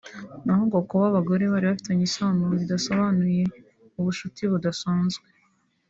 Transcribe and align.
naho 0.45 0.61
ngo 0.67 0.79
kuba 0.89 1.05
abagore 1.07 1.43
bari 1.53 1.65
bafitanye 1.71 2.03
isano 2.09 2.43
bidasobanuye 2.59 3.43
ubucuti 3.99 4.41
budasanzwe 4.51 5.25